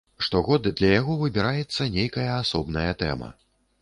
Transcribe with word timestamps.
Штогод 0.27 0.63
для 0.79 0.89
яго 0.99 1.17
выбіраецца 1.19 1.87
нейкая 1.99 2.29
асобная 2.41 2.89
тэма. 3.03 3.29